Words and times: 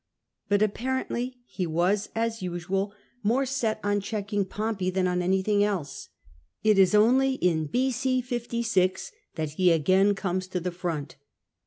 But 0.49 0.63
apparently 0.63 1.41
he 1.45 1.67
was, 1.67 2.09
as 2.15 2.41
usual, 2.41 2.91
N 3.23 3.29
194 3.29 3.35
CRASSUS 3.35 3.35
more 3.35 3.45
set 3.69 3.79
on 3.83 4.01
checking 4.01 4.45
Pompey 4.45 4.89
than 4.89 5.07
on 5.07 5.21
anything 5.21 5.63
else. 5.63 6.09
It 6.63 6.79
is 6.79 6.95
only 6.95 7.35
in 7.35 7.67
B.o. 7.67 8.23
56 8.23 9.11
that 9.35 9.51
he 9.51 9.71
again 9.71 10.15
comes 10.15 10.47
to 10.47 10.59
the 10.59 10.71
front. 10.71 11.17